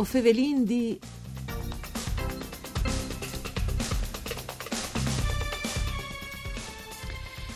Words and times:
O 0.00 0.04
fevelin 0.04 0.64
di... 0.64 0.98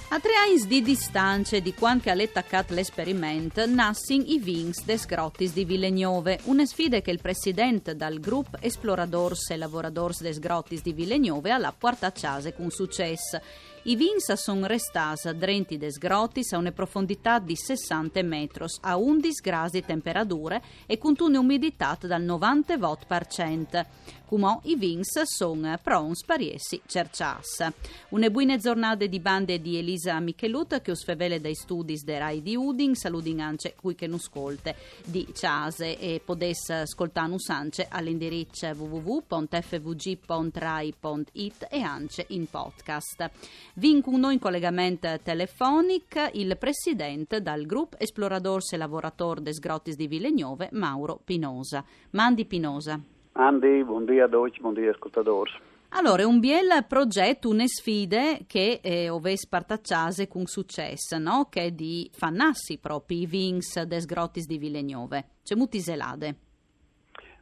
A 0.08 0.20
tre 0.20 0.34
anni 0.34 0.66
di 0.66 0.82
distanza 0.82 1.58
di 1.58 1.72
quando 1.72 2.11
ha 2.11 2.12
attaccato 2.12 2.75
l'esperimento, 2.75 3.64
nassin 3.64 4.25
i 4.26 4.38
Vings 4.38 4.84
des 4.84 5.07
Grottis 5.07 5.54
di 5.54 5.64
Villeneuve, 5.64 6.40
una 6.44 6.66
sfida 6.66 7.00
che 7.00 7.12
il 7.12 7.22
presidente 7.22 7.96
dal 7.96 8.20
gruppo 8.20 8.58
Exploradors 8.61 9.48
e 9.48 9.56
Lavoradors 9.56 10.20
des 10.20 10.39
Grottis 10.39 10.82
di 10.82 10.92
Villeneuve 10.92 11.50
ha 11.50 11.72
portato 11.72 12.20
con 12.54 12.68
successo. 12.68 13.40
I 13.86 13.96
vins 13.96 14.32
sono 14.32 14.66
restati 14.66 15.36
drenti 15.36 15.76
des 15.76 15.98
grottis 15.98 16.52
a 16.52 16.56
una 16.56 16.72
profondità 16.72 17.38
di 17.38 17.54
60 17.54 18.22
metri, 18.22 18.64
a 18.80 18.96
11 18.96 19.40
gradi 19.42 19.80
di 19.80 19.84
temperatura 19.84 20.58
e 20.86 20.96
con 20.96 21.14
un'umidità 21.18 21.98
dal 22.00 22.22
90 22.22 22.78
watt 22.78 23.04
per 23.06 23.26
cento. 23.26 23.84
Come 24.26 24.61
i 24.62 24.76
vins 24.76 25.20
sono 25.25 25.78
pronti 25.82 26.22
per 26.25 26.40
essi 26.40 26.80
cercias. 26.86 27.70
Una 28.08 28.30
buona 28.30 28.56
giornata 28.56 29.04
di 29.04 29.20
bande 29.20 29.61
di 29.61 29.76
Elisa 29.76 30.18
Michelut 30.18 30.80
che 30.80 30.92
usfevele 30.92 31.42
dai 31.42 31.54
studi 31.54 32.00
de 32.03 32.19
Rai 32.19 32.41
di 32.41 32.56
Udin, 32.56 32.94
saludin 32.94 33.42
anche 33.42 33.75
qui 33.78 33.94
che 33.94 34.06
non 34.06 34.16
ascolte 34.16 34.77
di 35.05 35.28
Ciase 35.34 35.98
e 35.98 36.22
podes 36.25 36.70
ascoltare 36.70 37.36
anche 37.48 37.86
all'indirizzo 37.89 38.66
www.fvg.rai.it 38.66 41.66
e 41.70 41.83
anche 41.83 42.25
in 42.28 42.48
podcast. 42.48 43.31
Vincuno 43.77 44.30
in 44.30 44.39
collegamento 44.39 45.08
telefonico 45.20 46.28
il 46.34 46.56
presidente 46.56 47.42
dal 47.42 47.67
gruppo 47.67 47.98
Esploradors 47.98 48.72
e 48.72 48.77
Lavorator 48.77 49.41
des 49.41 49.58
Grottis 49.58 49.97
di 49.97 50.06
Villeneuve, 50.06 50.69
Mauro 50.70 51.19
Pinosa. 51.25 51.84
Mandi 52.11 52.44
Pinosa. 52.44 53.00
Andi, 53.33 53.83
buongiorno 53.83 54.22
a 54.22 54.28
tutti, 54.28 54.61
buongiorno 54.61 54.91
ascoltatori. 54.91 55.50
Allora, 55.89 56.25
un 56.25 56.39
biel 56.39 56.84
progetto, 56.86 57.48
une 57.48 57.66
sfide 57.66 58.44
che 58.47 58.78
eh, 58.81 59.08
oves 59.08 59.48
partacciase 59.48 60.28
con 60.28 60.47
successo, 60.47 61.19
no? 61.19 61.48
Che 61.50 61.61
è 61.62 61.70
di 61.72 62.09
fannassi 62.12 62.78
proprio 62.78 63.19
i 63.19 63.27
Vings 63.27 63.83
des 63.83 64.06
Grottis 64.06 64.47
di 64.47 64.56
Villeneuve. 64.56 65.25
C'è 65.42 65.56
molti 65.56 65.81
zelade. 65.81 66.34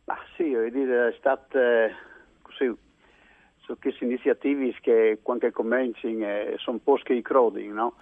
Ma 0.06 0.16
sì, 0.34 0.50
voglio 0.50 0.70
dire, 0.70 1.08
è 1.08 1.14
stato 1.18 1.58
così 2.40 2.74
su 3.72 3.78
queste 3.80 4.04
iniziative 4.04 4.74
che 4.80 5.18
quando 5.22 5.50
cominciano 5.50 6.24
eh, 6.24 6.54
sono 6.58 6.78
posti 6.82 7.14
i 7.14 7.22
crodi, 7.22 7.66
no? 7.68 7.94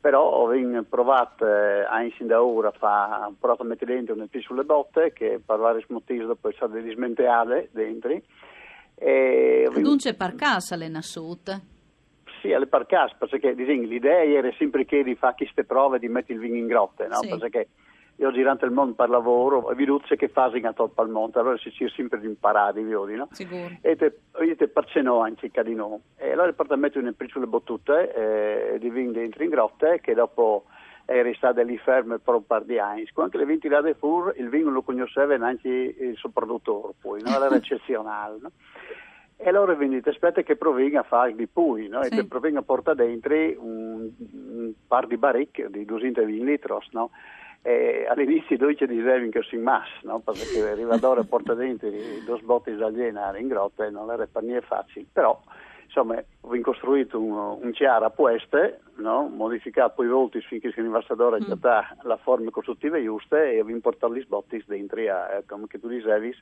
Però 0.00 0.22
ho 0.22 0.84
provato 0.88 1.44
eh, 1.44 2.14
da 2.20 2.42
ora 2.42 2.72
a 2.78 3.32
provato 3.38 3.62
a 3.62 3.66
mettere 3.66 3.94
dentro 3.94 4.14
un 4.14 4.28
più 4.28 4.40
sulle 4.40 4.62
botte 4.62 5.12
che 5.12 5.40
per 5.44 5.58
vari 5.58 5.84
motivi 5.88 6.24
dopo 6.24 6.48
è 6.48 6.52
stato 6.52 6.78
dismenteate 6.78 7.70
dentro. 7.72 8.20
E 8.94 9.68
Dunque 9.74 10.14
per 10.14 10.34
casa 10.36 10.76
le 10.76 10.88
nascute? 10.88 11.60
Sì, 12.40 12.52
alle 12.52 12.68
per 12.68 12.86
casa, 12.86 13.16
perché 13.18 13.54
diciamo, 13.56 13.82
l'idea 13.82 14.22
era 14.22 14.52
sempre 14.56 14.84
che 14.84 15.02
di 15.02 15.16
fare 15.16 15.34
queste 15.36 15.64
prove 15.64 15.98
di 15.98 16.08
mettere 16.08 16.34
il 16.34 16.40
vino 16.40 16.56
in 16.56 16.68
grotte, 16.68 17.08
no? 17.08 17.16
Sì. 17.16 17.36
Perché 17.36 17.68
io 18.20 18.32
girando 18.32 18.64
il 18.64 18.72
mondo 18.72 18.94
per 18.94 19.08
lavoro, 19.08 19.72
veduto 19.76 20.14
che 20.16 20.28
fasi 20.28 20.60
troppo 20.74 21.02
al 21.02 21.08
mondo, 21.08 21.38
allora 21.38 21.56
si 21.56 21.70
cerca 21.70 21.94
sempre 21.94 22.20
di 22.20 22.26
imparare, 22.26 22.82
vedi, 22.82 23.14
no? 23.14 23.28
Sicuro. 23.30 23.78
E 23.80 23.96
te, 23.96 24.18
io 24.44 24.56
te 24.56 24.66
percenò 24.66 25.20
anche 25.20 25.50
di 25.62 25.74
noi. 25.74 25.98
E 26.16 26.32
allora 26.32 26.52
porto 26.52 26.74
a 26.74 26.76
mettere 26.76 27.00
una 27.00 27.14
piccole 27.16 27.46
battute 27.46 28.74
eh, 28.74 28.78
di 28.80 28.90
vino 28.90 29.12
dentro 29.12 29.44
in 29.44 29.50
grotte, 29.50 30.00
che 30.02 30.14
dopo 30.14 30.64
era 31.04 31.32
stato 31.34 31.62
lì 31.62 31.78
fermo 31.78 32.18
per 32.18 32.34
un 32.34 32.44
par 32.44 32.64
di 32.64 32.78
anni. 32.78 33.08
Quando 33.12 33.38
le 33.38 33.44
20 33.44 33.60
tirate 33.60 33.94
fuori, 33.94 34.40
il 34.40 34.48
vino 34.48 34.70
lo 34.70 34.82
conosceva 34.82 35.34
anche 35.34 35.68
il 35.68 36.16
suo 36.16 36.30
produttore, 36.30 36.94
poi, 37.00 37.22
no? 37.22 37.30
Era 37.30 37.54
eccezionale, 37.54 38.38
no? 38.40 38.50
E 39.40 39.48
allora 39.48 39.76
quindi 39.76 40.02
ti 40.02 40.08
aspetta 40.08 40.42
che 40.42 40.56
provenga 40.56 41.00
a 41.00 41.04
fare 41.04 41.36
di 41.36 41.46
pui, 41.46 41.86
no? 41.86 42.02
Sì. 42.02 42.18
E 42.18 42.24
provenga 42.24 42.58
a 42.58 42.62
portare 42.62 43.06
dentro 43.06 43.32
un, 43.62 44.10
un 44.18 44.72
par 44.88 45.06
di 45.06 45.16
baricche 45.16 45.70
di 45.70 45.84
220 45.84 46.44
litri, 46.44 46.74
no? 46.90 47.10
E 47.62 48.06
all'inizio 48.08 48.56
noi 48.58 48.76
ci 48.76 48.86
dicevano 48.86 49.28
che 49.30 49.42
si 49.42 49.56
mass, 49.56 49.88
no? 50.02 50.20
perché 50.20 50.70
arrivadore 50.70 51.24
porta 51.24 51.54
dentro 51.54 51.88
due 51.90 52.40
botti 52.42 52.70
italiane 52.70 53.40
in 53.40 53.48
grotta 53.48 53.84
e 53.84 53.90
non 53.90 54.10
era 54.10 54.26
per 54.26 54.42
niente 54.42 54.66
facile, 54.66 55.06
però 55.12 55.38
insomma 55.88 56.22
ho 56.40 56.60
costruito 56.60 57.18
un, 57.18 57.58
un 57.62 57.72
chiaro 57.72 58.04
a 58.04 58.10
pueste, 58.10 58.80
no? 58.96 59.28
modificato 59.28 60.02
i 60.02 60.06
volti 60.06 60.40
finché 60.40 60.72
l'ambasciatore 60.76 61.40
mm. 61.40 61.52
ha 61.62 61.96
la 62.02 62.16
forma 62.18 62.50
costruttiva 62.50 63.02
giusta 63.02 63.42
e 63.42 63.60
ho 63.60 63.80
portato 63.80 64.14
gli 64.14 64.20
sbotti 64.20 64.62
dentro, 64.66 65.00
a, 65.10 65.42
come 65.46 65.66
tu 65.66 65.88
dicevi, 65.88 66.34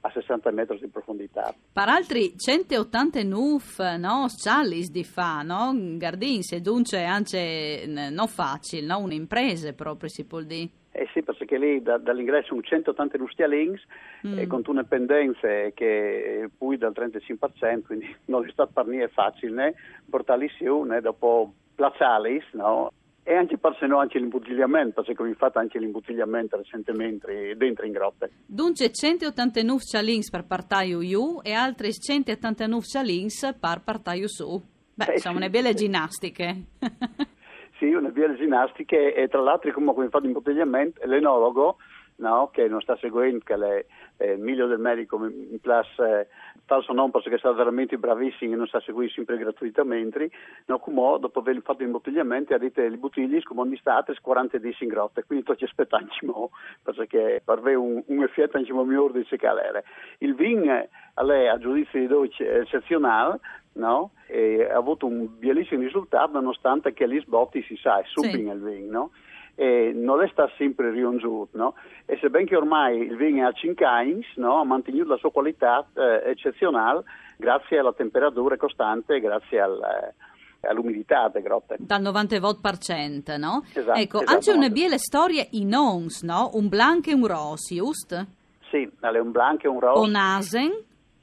a 0.00 0.10
60 0.10 0.50
metri 0.50 0.78
di 0.78 0.88
profondità. 0.88 1.54
Per 1.72 1.88
altri 1.88 2.34
180 2.36 3.22
nuf, 3.22 3.78
no? 3.96 4.26
Challis 4.34 4.90
di 4.90 5.04
fa, 5.04 5.42
no? 5.42 5.72
Gardin, 5.96 6.42
se 6.42 6.60
dunque 6.60 7.04
anche 7.04 7.84
non 7.86 8.26
facile, 8.26 8.86
no? 8.86 8.98
Un'impresa 8.98 9.72
proprio 9.72 10.08
si 10.08 10.24
può 10.24 10.40
dire. 10.40 10.82
Eh 10.96 11.08
sì, 11.12 11.22
perché 11.22 11.58
lì 11.58 11.82
da, 11.82 11.98
dall'ingresso 11.98 12.48
sono 12.48 12.60
180 12.60 13.46
links 13.48 13.82
mm. 14.24 14.38
e 14.38 14.46
con 14.46 14.62
una 14.66 14.84
pendenza 14.84 15.48
che 15.74 16.48
poi 16.56 16.78
dal 16.78 16.92
35%, 16.94 17.82
quindi 17.82 18.14
non 18.26 18.46
è 18.46 18.50
stato 18.52 18.70
per 18.72 18.86
niente 18.86 19.12
facile 19.12 19.52
né 19.52 19.74
portarli 20.08 20.48
su, 20.56 20.82
né 20.82 21.00
dopo 21.00 21.52
placiarli, 21.74 22.40
no? 22.52 22.92
E 23.24 23.34
anche 23.34 23.58
per 23.58 23.76
se 23.80 23.86
no 23.86 23.98
anche 23.98 24.20
l'imbottigliamento, 24.20 25.02
perché 25.02 25.20
abbiamo 25.20 25.34
fatto 25.34 25.58
anche 25.58 25.80
l'imbottigliamento 25.80 26.58
recentemente 26.58 27.56
dentro 27.56 27.86
in 27.86 27.92
grotte. 27.92 28.30
Dunque 28.46 28.92
189 28.92 29.80
links 30.02 30.30
per 30.30 30.44
partaio 30.46 30.98
U 30.98 31.40
e 31.42 31.52
altri 31.52 31.90
189 31.90 32.84
links 33.02 33.56
per 33.58 33.80
partaio 33.82 34.28
su. 34.28 34.62
Beh, 34.94 35.14
eh, 35.14 35.18
sono 35.18 35.34
sì, 35.34 35.40
una 35.40 35.48
belle 35.48 35.70
sì. 35.70 35.86
ginnastiche. 35.86 36.64
sì, 37.84 37.92
una 37.92 38.08
belle 38.08 38.36
ginnastiche 38.36 39.14
e 39.14 39.28
tra 39.28 39.40
l'altro 39.40 39.70
come 39.72 39.90
abbiamo 39.90 40.08
fatto 40.08 40.24
l'imbottigliamento, 40.24 41.06
l'enologo 41.06 41.76
no, 42.16 42.48
che 42.52 42.68
non 42.68 42.80
sta 42.80 42.96
seguendo, 42.96 43.44
che 43.44 43.86
è 44.16 44.24
il 44.24 44.38
migliore 44.38 44.70
del 44.70 44.78
medico 44.78 45.22
in 45.26 45.60
classe 45.60 46.28
falso 46.66 46.92
non 46.92 47.10
perché 47.10 47.36
sta 47.36 47.52
veramente 47.52 47.98
bravissimo 47.98 48.54
e 48.54 48.56
non 48.56 48.66
sa 48.66 48.80
seguire 48.80 49.12
sempre 49.12 49.36
gratuitamente, 49.36 50.30
no, 50.66 50.78
come 50.78 51.18
dopo 51.18 51.40
aver 51.40 51.60
fatto 51.62 51.82
imbottigliamento, 51.82 52.54
ha 52.54 52.58
detto 52.58 52.80
le 52.80 52.96
bottiglie 52.96 53.42
come 53.42 53.68
di 53.68 53.76
state 53.76 54.14
40 54.20 54.58
di 54.58 54.74
in 54.80 54.88
grotte, 54.88 55.24
quindi 55.24 55.44
tu 55.44 55.54
ci 55.54 55.64
aspettiamo 55.64 56.50
perché 56.82 57.42
per 57.44 57.58
avere 57.58 57.76
un, 57.76 58.02
un 58.06 58.22
effetto 58.22 58.56
anche 58.56 58.72
migliore 58.72 59.24
di 59.28 59.36
calere. 59.36 59.84
Il 60.18 60.34
vin 60.34 60.88
è 61.14 61.46
a 61.46 61.58
giudizio 61.58 62.00
di 62.00 62.06
dolce 62.06 62.60
eccezionale, 62.60 63.38
no? 63.74 64.10
E 64.26 64.68
ha 64.70 64.76
avuto 64.76 65.06
un 65.06 65.28
bellissimo 65.38 65.82
risultato 65.82 66.32
nonostante 66.32 66.92
che 66.92 67.08
gli 67.08 67.20
sbotti 67.20 67.62
si 67.62 67.76
sa, 67.76 68.00
è 68.00 68.04
subito 68.06 68.36
sì. 68.36 68.42
il 68.42 68.60
vino, 68.60 68.98
no? 68.98 69.10
e 69.56 69.92
non 69.94 70.20
è 70.22 70.28
stato 70.28 70.52
sempre 70.56 70.90
riongiuto, 70.90 71.56
no? 71.56 71.74
E 72.06 72.18
sebbene 72.20 72.44
che 72.44 72.56
ormai 72.56 72.98
il 72.98 73.16
vino 73.16 73.44
è 73.44 73.48
a 73.48 73.52
5 73.52 73.86
anni, 73.86 74.26
no? 74.36 74.60
ha 74.60 74.64
mantenuto 74.64 75.10
la 75.10 75.16
sua 75.16 75.30
qualità 75.30 75.86
eh, 75.94 76.30
eccezionale 76.30 77.04
grazie 77.36 77.78
alla 77.78 77.92
temperatura 77.92 78.56
costante 78.56 79.14
e 79.14 79.20
grazie 79.20 79.60
al, 79.60 79.80
eh, 79.80 80.66
all'umidità 80.66 81.28
delle 81.28 81.44
grotte. 81.44 81.76
Dal 81.78 82.00
90 82.00 82.40
volt 82.40 82.60
per 82.60 82.78
cento, 82.78 83.36
no? 83.36 83.64
Esatto, 83.72 83.98
ecco, 83.98 84.16
esatto. 84.22 84.32
anche 84.32 84.52
una 84.52 84.68
bella 84.68 84.98
storia 84.98 85.46
in 85.50 85.74
ons, 85.74 86.22
no? 86.22 86.50
Un 86.54 86.68
blanco 86.68 87.10
e 87.10 87.14
un 87.14 87.26
rosso, 87.26 87.74
giusto? 87.74 88.26
Sì, 88.70 88.90
un 89.00 89.30
blanco 89.30 89.66
e 89.66 89.68
un 89.68 89.78
rosso. 89.78 90.00
Ponasen? 90.00 90.72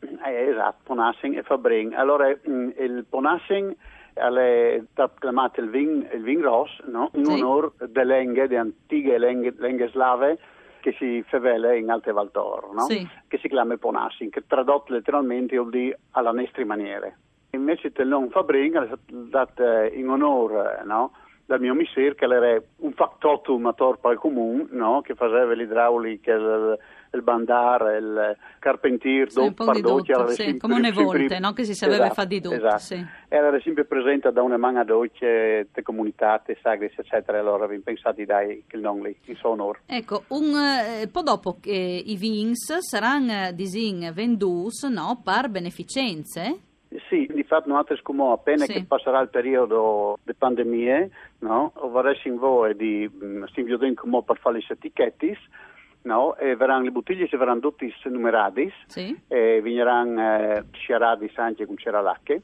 Eh, 0.02 0.50
esatto, 0.50 0.80
Ponasen 0.84 1.36
e 1.36 1.44
Fabrin. 1.44 1.94
Allora, 1.96 2.28
mm, 2.28 2.70
il 2.78 3.06
Ponasen 3.08 3.76
alle 4.16 4.88
chiamate 5.20 5.62
il 5.62 5.70
vin, 5.70 6.08
il 6.14 6.22
vin 6.22 6.42
ros, 6.42 6.82
no? 6.86 7.10
in 7.14 7.26
sì. 7.26 7.32
onore 7.32 7.72
delle 7.88 8.16
lenghe, 8.16 8.48
di 8.48 8.56
antiche 8.56 9.18
lenghe, 9.18 9.54
lenghe 9.58 9.90
slave 9.90 10.38
che 10.82 10.94
si 10.98 11.24
favele 11.28 11.78
in 11.78 11.90
Alte 11.90 12.12
Valtor, 12.12 12.74
no? 12.74 12.82
sì. 12.82 13.08
che 13.28 13.38
si 13.38 13.48
chiama 13.48 13.78
Ponassin, 13.78 14.30
che 14.30 14.44
tradotto 14.48 14.94
letteralmente 14.94 15.56
vuol 15.56 15.70
dire 15.70 16.00
alla 16.12 16.32
nostre 16.32 16.66
maniere. 16.66 17.18
Invece 17.52 17.92
il 17.96 18.08
nome 18.08 18.30
Fabring 18.30 18.78
è 18.78 18.96
dato 19.08 19.64
in 19.94 20.10
onore 20.10 20.82
no? 20.86 21.12
Dal 21.52 21.60
mio 21.60 21.74
misser, 21.74 22.16
che 22.16 22.24
era 22.24 22.62
un 22.78 22.94
factotum 22.94 23.66
a 23.66 23.74
Torpa 23.74 24.10
al 24.10 24.18
comune, 24.18 24.68
no? 24.70 25.02
che 25.02 25.16
faceva 25.16 25.52
l'idraulica, 25.52 26.32
il, 26.32 26.80
il 27.12 27.22
bandar, 27.22 27.98
il 28.00 28.38
carpentier, 28.60 29.30
sì, 29.30 29.40
un 29.40 29.54
po' 29.54 29.70
di 29.74 29.82
tutto, 29.82 30.28
sì, 30.30 30.58
come 30.58 30.76
una 30.76 30.92
volte, 30.92 31.40
no? 31.40 31.52
che 31.52 31.66
si 31.66 31.74
sapeva 31.74 32.06
esatto, 32.06 32.14
fare 32.14 32.28
di 32.30 32.40
tutto. 32.40 32.56
Esatto. 32.56 32.78
Sì. 32.80 33.06
Era 33.28 33.60
sempre 33.60 33.84
presente 33.84 34.32
da 34.32 34.42
una 34.42 34.56
mano 34.56 34.82
dolce, 34.86 35.68
te 35.74 35.82
comunità, 35.82 36.42
te 36.44 36.58
sagres, 36.62 36.98
eccetera, 36.98 37.40
allora 37.40 37.66
abbiamo 37.66 37.84
pensato 37.84 38.24
dai 38.24 38.64
il 38.72 38.80
nome 38.80 39.10
lì, 39.10 39.18
in 39.26 39.36
suo 39.36 39.50
onore. 39.50 39.82
Ecco, 39.88 40.24
un 40.30 40.56
eh, 40.56 41.10
po' 41.10 41.22
dopo 41.22 41.58
che 41.60 41.74
i 42.06 42.16
vins 42.16 42.78
saranno 42.78 43.48
eh, 43.48 43.54
disin 43.54 44.10
vendus, 44.14 44.84
no, 44.84 45.20
per 45.22 45.50
beneficenze? 45.50 46.70
Sì, 47.08 47.26
di 47.32 47.44
fatto 47.44 47.70
noi 47.70 47.84
come 48.02 48.32
appena 48.32 48.66
sì. 48.66 48.74
che 48.74 48.86
passerà 48.86 49.22
il 49.22 49.30
periodo 49.30 50.20
di 50.24 50.34
pandemie, 50.34 51.10
no, 51.40 51.72
vorrei 51.76 52.20
in 52.26 52.36
voi 52.36 52.76
di 52.76 53.10
mm, 53.10 53.46
si 53.54 53.94
come 53.96 54.24
per 54.24 54.38
fare 54.38 54.58
le 54.58 54.66
etichette, 54.68 55.38
no? 56.02 56.36
e 56.36 56.56
verranno 56.58 56.84
le 56.84 56.92
bottiglie 56.92 57.28
si 57.28 57.38
verranno 57.38 57.62
tutti 57.62 57.94
numerati, 58.06 58.72
Sì. 58.88 59.18
e 59.30 59.62
vigneranno 59.62 60.22
eh, 60.22 60.64
sciarati 60.72 61.32
anche 61.36 61.66
con 61.66 61.78
ceralacche, 61.78 62.42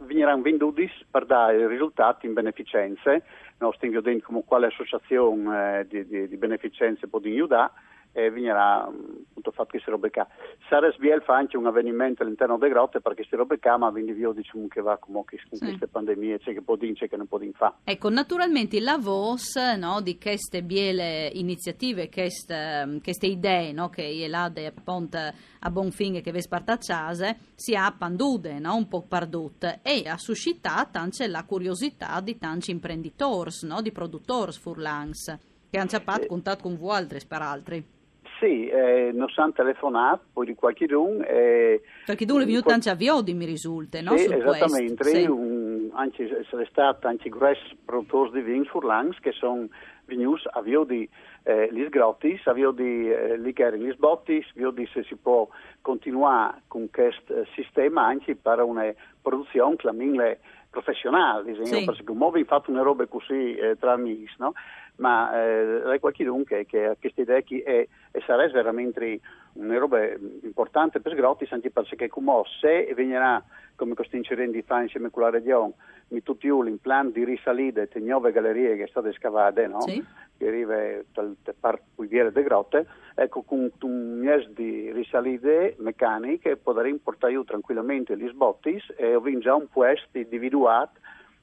vigneranno 0.00 0.42
venduti 0.42 0.90
per 1.08 1.24
dare 1.24 1.68
risultati 1.68 2.26
in 2.26 2.32
beneficenze, 2.32 3.22
no? 3.58 3.70
stiamo 3.72 3.94
vedendo 3.94 4.24
come 4.24 4.42
quale 4.44 4.66
associazione 4.66 5.80
eh, 5.80 5.86
di, 5.86 6.04
di, 6.04 6.28
di 6.28 6.36
beneficenze 6.36 7.06
può 7.06 7.20
aiutare, 7.22 7.70
e 8.18 8.30
vignerà 8.30 8.82
appunto 8.82 9.50
fatto 9.52 9.70
che 9.70 9.78
si 9.78 9.90
qua. 10.10 10.26
Sares 10.68 10.96
Biel 10.96 11.22
fa 11.22 11.36
anche 11.36 11.56
un 11.56 11.66
avvenimento 11.66 12.22
all'interno 12.22 12.58
delle 12.58 12.72
grotte 12.72 13.00
perché 13.00 13.24
si 13.24 13.36
qua, 13.58 13.76
ma 13.76 13.90
quindi 13.90 14.12
io 14.12 14.32
diciamo 14.32 14.66
che 14.66 14.80
va 14.80 14.96
come 14.98 15.18
con 15.48 15.58
Sì. 15.58 15.64
queste 15.66 15.86
pandemie, 15.86 16.38
c'è 16.38 16.52
che 16.52 16.62
può 16.62 16.76
dire, 16.76 16.94
c'è 16.94 17.08
che 17.08 17.16
non 17.16 17.26
può 17.28 17.38
dire 17.38 17.52
fa. 17.54 17.76
Ecco, 17.84 18.08
naturalmente 18.10 18.80
la 18.80 18.98
VOS 18.98 19.56
no, 19.78 20.00
di 20.00 20.18
queste 20.18 20.62
biele 20.62 21.30
iniziative, 21.34 22.08
queste, 22.08 22.98
queste 23.02 23.26
idee 23.26 23.72
no, 23.72 23.88
che 23.88 24.02
è 24.08 24.26
là 24.28 24.48
de, 24.48 24.66
appunto, 24.66 25.16
a 25.18 25.70
buon 25.70 25.90
fine 25.92 26.20
che 26.20 26.32
ve 26.32 26.40
spartacciase, 26.42 27.36
si 27.54 27.74
ha 27.74 27.94
pandude, 27.96 28.58
no, 28.58 28.74
un 28.74 28.88
po' 28.88 29.02
perdute 29.02 29.80
e 29.82 30.08
ha 30.08 30.16
suscitato 30.18 30.98
anche 30.98 31.26
la 31.28 31.44
curiosità 31.44 32.20
di 32.20 32.36
tanti 32.38 32.70
imprenditori, 32.72 33.50
no, 33.62 33.80
di 33.80 33.92
produttori 33.92 34.52
furlans, 34.52 35.38
che 35.70 35.78
hanno 35.78 35.88
fatto 35.88 36.22
Eh. 36.22 36.26
contatto 36.26 36.62
con 36.62 36.76
voi 36.76 36.96
altri 36.96 37.20
per 37.26 37.42
altri. 37.42 37.96
Sì, 38.38 38.68
eh, 38.68 39.10
non 39.12 39.26
hanno 39.34 39.52
telefonato, 39.52 40.20
poi 40.32 40.46
di 40.46 40.54
qualche 40.54 40.86
d'un. 40.86 41.24
Eh, 41.26 41.82
Perché 42.06 42.24
tu 42.24 42.36
è 42.36 42.44
venuto 42.44 42.62
qual- 42.62 42.74
anche 42.74 42.90
a 42.90 42.94
Viodi, 42.94 43.34
mi 43.34 43.44
risulta, 43.44 44.00
no? 44.00 44.16
Sì, 44.16 44.32
esattamente. 44.32 45.04
Sì. 45.04 45.26
Un, 45.26 45.90
anche, 45.94 46.44
sono 46.48 46.64
stati 46.66 47.06
anche 47.06 47.28
grossi 47.28 47.76
produttori 47.84 48.30
di 48.32 48.40
vini 48.42 48.64
furlangs 48.66 49.18
che 49.20 49.32
sono 49.32 49.66
venuti 50.04 50.42
a 50.52 50.62
Viodi 50.62 51.08
eh, 51.42 51.68
gli 51.72 51.84
sgrottis, 51.86 52.46
a 52.46 52.52
Viodi 52.52 53.10
eh, 53.10 53.52
che 53.52 53.62
erano 53.62 53.82
gli 53.82 53.92
sbottis, 53.92 54.52
Viodi 54.54 54.88
se 54.92 55.02
si 55.04 55.16
può 55.16 55.48
continuare 55.82 56.62
con 56.68 56.88
questo 56.90 57.34
eh, 57.34 57.46
sistema 57.54 58.04
anche 58.06 58.36
per 58.36 58.60
una 58.60 58.92
produzione 59.20 59.76
chiamiamole 59.76 60.40
professionale, 60.70 61.54
Sì. 61.64 61.84
perché 61.84 62.04
come 62.04 62.26
abbiamo 62.26 62.44
fatto 62.46 62.70
una 62.70 62.82
roba 62.82 63.06
così 63.06 63.54
eh, 63.56 63.76
tra 63.78 63.92
amici, 63.92 64.34
no? 64.38 64.52
Ma 64.98 65.32
eh, 65.32 65.82
è 65.82 66.00
qualcuno 66.00 66.42
che, 66.44 66.66
questa 66.66 67.20
idea 67.20 67.40
che 67.40 67.62
è, 67.62 67.86
e 68.10 68.22
sarebbe 68.26 68.52
veramente 68.52 69.20
una 69.54 69.78
roba 69.78 69.98
importante 70.42 71.00
per 71.00 71.12
sgrotti, 71.12 71.46
anche 71.50 71.70
perché 71.70 72.08
come 72.08 72.42
se 72.60 72.92
venirà 72.94 73.42
come 73.74 73.94
costinci 73.94 74.34
rendi 74.34 74.62
fa 74.62 74.82
insieme 74.82 75.10
con 75.10 75.22
la 75.22 75.30
regione, 75.30 75.74
mi 76.08 76.22
tutti 76.22 76.48
un 76.48 76.78
plan 76.78 77.12
di 77.12 77.24
risalire 77.24 77.88
le 77.90 78.00
nuove 78.00 78.32
gallerie 78.32 78.76
che 78.76 78.88
sono 78.88 79.06
state 79.06 79.12
scavate, 79.12 79.66
no? 79.68 79.80
Sì. 79.82 80.04
che 80.36 80.46
arriva 80.46 80.76
dal 81.12 81.36
par 81.58 81.80
pugliere 81.94 82.32
de 82.32 82.42
grotte, 82.42 82.86
ecco 83.14 83.42
con 83.42 83.70
un 83.82 84.18
mese 84.18 84.50
di 84.54 84.90
risalite 84.92 85.76
meccaniche 85.78 86.56
potremo 86.56 86.98
portare 87.02 87.32
io 87.32 87.44
tranquillamente 87.44 88.16
gli 88.16 88.28
sbottis 88.28 88.94
e 88.96 89.14
ho 89.14 89.38
già 89.38 89.54
un 89.54 89.68
puesto 89.68 90.18
individuato 90.18 90.98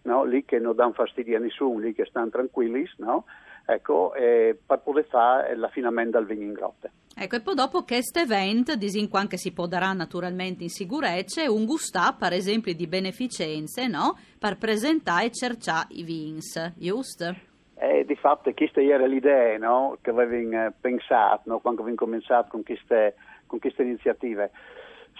no? 0.06 0.24
lì 0.24 0.46
che 0.46 0.58
non 0.58 0.76
danno 0.76 0.94
fastidio 0.94 1.38
a 1.38 1.40
nessuno, 1.40 1.80
lì 1.80 1.94
che 1.94 2.06
stanno 2.06 2.30
tranquilli, 2.30 2.90
no? 2.98 3.26
ecco, 3.66 4.14
eh, 4.14 4.58
per 4.66 4.80
poter 4.80 5.06
fare 5.06 5.56
l'affinamento 5.56 6.18
al 6.18 6.26
vino 6.26 6.44
in 6.44 6.54
grotte. 6.54 6.92
Ecco, 7.18 7.38
e 7.38 7.42
poi 7.42 7.56
dopo 7.56 7.84
questo 7.84 8.20
evento, 8.20 8.76
disin 8.76 9.08
anche 9.14 9.38
si 9.38 9.54
può 9.54 9.68
darà 9.68 9.94
naturalmente 9.94 10.64
in 10.64 10.70
sicurezza, 10.70 11.50
un 11.50 11.66
gustà, 11.66 12.16
per 12.18 12.34
esempio, 12.34 12.74
di 12.74 12.88
beneficenze, 12.88 13.88
no? 13.88 14.18
Per 14.38 14.58
presentare 14.58 15.28
e 15.28 15.32
cercare 15.32 15.88
i 15.92 16.04
vins, 16.04 16.74
giusto? 16.76 17.34
E 17.78 18.06
di 18.06 18.16
fatto 18.16 18.54
questa 18.54 18.82
era 18.82 19.06
l'idea 19.06 19.58
no? 19.58 19.98
che 20.02 20.10
avevamo 20.10 20.74
pensato 20.80 21.44
no? 21.46 21.60
quando 21.60 21.82
abbiamo 21.82 22.00
cominciato 22.00 22.50
con 22.50 22.64
queste, 22.64 23.16
con 23.48 23.60
queste 23.60 23.84
iniziative. 23.84 24.52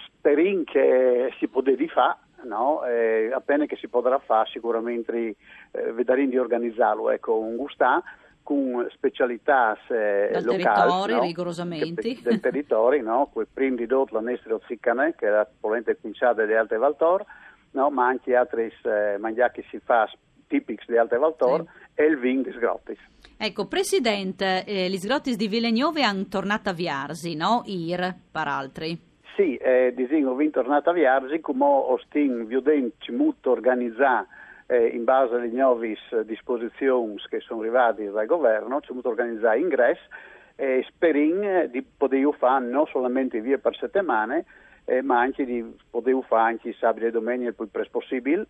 Speriamo 0.06 0.64
che 0.64 1.32
si 1.38 1.48
potesse 1.48 1.86
fare, 1.88 2.18
no? 2.44 2.84
E 2.84 3.30
appena 3.32 3.66
che 3.66 3.76
si 3.76 3.88
potrà 3.88 4.18
fare 4.18 4.48
sicuramente 4.50 5.36
eh, 5.70 5.92
vedremo 5.92 6.28
di 6.30 6.38
organizzarlo. 6.38 7.10
Ecco, 7.10 7.38
un 7.38 7.56
gustà 7.56 8.02
con 8.42 8.86
specialità 8.92 9.76
eh, 9.88 10.28
Dal 10.32 10.44
locali, 10.44 10.62
territorio, 10.62 11.16
no? 11.16 11.22
rigorosamente. 11.22 12.02
Che- 12.02 12.20
del 12.22 12.40
territorio, 12.40 13.02
no? 13.02 13.28
Quei 13.32 13.46
primi 13.52 13.76
di 13.76 13.86
dot 13.86 14.10
la 14.12 14.20
Nestro 14.20 14.60
Ziccane, 14.66 15.14
che 15.16 15.26
era 15.26 15.44
probabilmente 15.44 16.00
cominciata 16.00 16.44
di 16.44 16.54
Alte 16.54 16.76
Valtor, 16.76 17.24
no? 17.72 17.90
ma 17.90 18.06
anche 18.06 18.36
altri 18.36 18.72
eh, 18.84 19.16
mangiati 19.18 19.62
che 19.62 19.66
si 19.70 19.80
fa 19.84 20.08
tipici 20.46 20.84
di 20.86 20.96
Alte 20.96 21.16
Valtor 21.18 21.64
Sì. 21.64 22.02
e 22.02 22.04
il 22.04 22.18
vin 22.18 22.42
di 22.42 22.52
Sgrottis. 22.52 22.98
Ecco, 23.36 23.66
Presidente, 23.66 24.64
eh, 24.64 24.88
gli 24.88 24.96
sgrottis 24.96 25.36
di 25.36 25.48
Vilegnove 25.48 26.02
hanno 26.02 26.26
tornato 26.28 26.70
a 26.70 26.72
Viarsi, 26.72 27.34
no? 27.34 27.62
Ir, 27.66 28.14
per 28.30 28.46
altri. 28.46 28.98
Sì, 29.36 29.54
eh, 29.56 29.92
disingo 29.94 30.34
vin 30.34 30.50
tornata 30.50 30.88
a 30.88 30.94
Viarsi, 30.94 31.40
come 31.40 31.62
ostin 31.66 32.46
viudenci 32.46 33.12
molto 33.12 33.50
organizzati 33.50 34.28
eh, 34.66 34.86
in 34.86 35.04
base 35.04 35.34
alle 35.34 35.48
nuove 35.48 35.94
disposizioni 36.24 37.16
che 37.28 37.40
sono 37.40 37.60
arrivate 37.60 38.10
dal 38.10 38.24
governo, 38.24 38.80
ci 38.80 38.94
molto 38.94 39.10
organizzare 39.10 39.58
ingresso 39.58 40.08
e 40.54 40.82
speriamo 40.88 41.66
di 41.66 41.82
poter 41.82 42.34
fare 42.38 42.64
non 42.64 42.86
solamente 42.86 43.42
via 43.42 43.58
per 43.58 43.76
settimane, 43.76 44.46
eh, 44.86 45.02
ma 45.02 45.20
anche 45.20 45.44
di 45.44 45.62
poter 45.90 46.18
fare 46.26 46.52
anche 46.52 46.72
sabato 46.72 47.04
e 47.04 47.10
domenica 47.10 47.50
il 47.50 47.56
più 47.56 47.70
presto 47.70 47.98
possibile. 47.98 48.46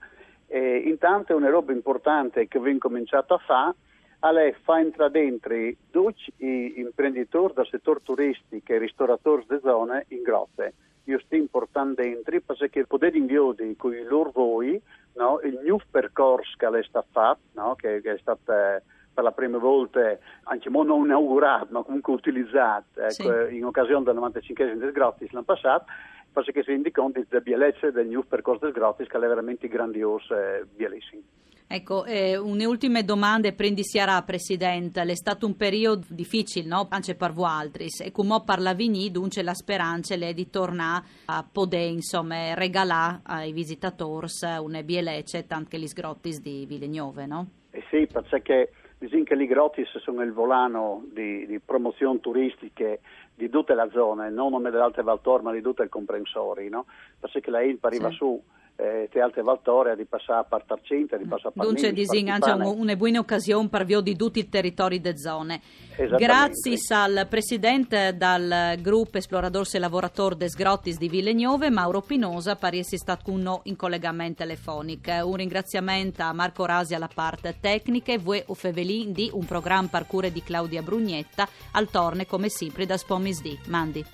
E 0.46 0.84
intanto 0.86 1.32
è 1.32 1.34
una 1.34 1.50
roba 1.50 1.72
importante 1.72 2.46
che 2.46 2.58
abbiamo 2.58 2.78
cominciato 2.78 3.34
a 3.34 3.38
fare, 3.38 3.74
a 4.20 4.30
lei 4.30 4.52
fa 4.62 4.80
entrare 4.80 5.10
dentro 5.10 5.54
tutti 5.90 6.32
gli 6.36 6.78
imprenditori 6.78 7.52
del 7.54 7.66
settore 7.70 8.00
turistico 8.02 8.72
e 8.72 8.78
ristoratori 8.78 9.44
delle 9.46 9.60
zone 9.60 10.04
in 10.08 10.22
grotte. 10.22 10.74
Io 11.04 11.20
sto 11.20 11.36
portando 11.50 12.02
dentro 12.02 12.40
perché 12.40 12.84
potete 12.86 13.16
inviare 13.16 13.76
con 13.76 13.94
i 13.94 14.02
loro 14.02 14.30
voi 14.32 14.80
no, 15.14 15.40
il 15.44 15.60
nuovo 15.64 15.84
percorso 15.90 16.54
che 16.56 16.68
lei 16.68 16.84
sta 16.84 17.04
fatto, 17.10 17.40
no, 17.52 17.74
che, 17.76 18.00
è 18.00 18.18
stato 18.18 18.52
eh, 18.52 18.82
per 19.12 19.24
la 19.24 19.32
prima 19.32 19.58
volta, 19.58 20.18
anche 20.44 20.68
mo 20.68 20.82
non 20.82 21.04
inaugurato, 21.04 21.68
ma 21.70 21.82
comunque 21.82 22.12
utilizzato 22.12 23.00
ecco, 23.00 23.48
Sì. 23.48 23.56
in 23.56 23.64
occasione 23.64 24.04
del 24.04 24.14
95 24.14 24.76
del 24.76 24.92
Grottis 24.92 25.30
l'anno 25.30 25.44
passato, 25.44 25.86
perché 26.32 26.62
si 26.62 26.70
rende 26.70 26.90
conto 26.90 27.22
della 27.26 27.40
bellezza 27.40 27.90
del 27.90 28.06
nuovo 28.08 28.26
percorso 28.28 28.64
del 28.64 28.74
Grottis 28.74 29.08
che 29.08 29.16
è 29.16 29.20
veramente 29.20 29.68
grandioso 29.68 30.36
e 30.36 30.66
bellissimo. 30.74 31.22
Ecco, 31.68 32.04
eh, 32.04 32.36
une 32.36 32.64
ultime 32.64 33.02
domande 33.04 33.52
prendi 33.52 33.82
Siara, 33.82 34.22
Presidente. 34.22 35.02
È 35.02 35.14
stato 35.16 35.46
un 35.46 35.56
periodo 35.56 36.06
difficile, 36.10 36.68
no? 36.68 36.86
Anche 36.90 37.16
per 37.16 37.32
voi 37.32 37.48
altri. 37.50 37.86
E 38.04 38.12
come 38.12 38.40
parlavi 38.44 38.88
ni, 38.88 39.10
dunque 39.10 39.42
la 39.42 39.52
speranza 39.52 40.14
è 40.14 40.32
di 40.32 40.48
tornare 40.48 41.04
a 41.24 41.44
poter, 41.50 41.90
insomma, 41.90 42.54
regalare 42.54 43.20
ai 43.24 43.52
visitatori 43.52 44.28
una 44.60 44.82
bielecce, 44.84 45.46
tanto 45.48 45.70
che 45.70 45.80
gli 45.80 45.88
sgrottis 45.88 46.40
di 46.40 46.66
Vilegnove, 46.66 47.26
no? 47.26 47.46
Eh 47.72 47.82
sì, 47.90 48.06
perché 48.06 48.70
diciamo 48.98 49.24
che 49.24 49.34
i 49.34 49.46
Grottis 49.46 49.98
sono 49.98 50.22
il 50.22 50.32
volano 50.32 51.04
di, 51.12 51.46
di 51.46 51.58
promozioni 51.58 52.20
turistiche 52.20 53.00
di 53.34 53.50
tutta 53.50 53.74
la 53.74 53.88
zona, 53.92 54.28
non 54.28 54.52
come 54.52 54.70
dell'Alte 54.70 55.02
Valtor, 55.02 55.42
ma 55.42 55.52
di 55.52 55.60
tutto 55.62 55.82
il 55.82 55.88
comprensori, 55.88 56.68
no? 56.68 56.86
Perché 57.18 57.50
la 57.50 57.60
ILP 57.60 57.84
arriva 57.84 58.08
Sì. 58.10 58.14
su 58.16 58.40
eh, 58.76 59.08
te 59.10 59.20
Alte 59.20 59.42
Valtoria 59.42 59.94
di 59.94 60.04
passare 60.04 60.40
a 60.40 60.44
Partarcinta, 60.44 61.16
di 61.16 61.24
passare 61.24 61.54
a 61.56 61.62
Dunque, 61.64 61.82
Parminis, 61.82 62.10
disin 62.10 62.28
anche 62.30 62.46
Partipane. 62.46 62.74
un- 62.74 62.80
una 62.80 62.94
buona 62.96 63.18
occasione 63.18 63.68
per 63.68 63.84
via 63.84 64.00
di 64.00 64.16
tutti 64.16 64.38
i 64.38 64.48
territori 64.48 65.00
delle 65.00 65.16
zone. 65.18 65.60
Grazie 66.16 66.76
al 66.94 67.26
Presidente 67.28 68.14
del 68.16 68.78
gruppo 68.82 69.16
Esploradores 69.18 69.74
e 69.74 69.78
Lavorator 69.78 70.34
des 70.36 70.54
Grottis 70.54 70.98
di 70.98 71.08
Vilegnove, 71.08 71.70
Mauro 71.70 72.02
Pinosa, 72.02 72.54
per 72.56 72.74
essere 72.74 72.98
stato 72.98 73.22
con 73.24 73.40
noi 73.40 73.60
in 73.64 73.76
collegamento 73.76 74.42
telefonico. 74.42 75.10
Un 75.24 75.36
ringraziamento 75.36 76.22
a 76.22 76.32
Marco 76.32 76.64
Rasi 76.66 76.94
alla 76.94 77.08
parte 77.12 77.56
tecnica 77.60 78.12
e 78.12 78.18
voi 78.18 78.44
Fevelin 78.52 79.12
di 79.12 79.30
un 79.32 79.44
programma 79.46 79.88
per 79.88 80.06
cure 80.06 80.30
di 80.30 80.42
Claudia 80.42 80.82
Brugnetta, 80.82 81.48
al 81.72 81.88
torne 81.90 82.26
come 82.26 82.48
sempre 82.50 82.84
da 82.84 82.96
Spomis 82.98 83.40
di. 83.40 83.58
Mandi. 83.68 84.04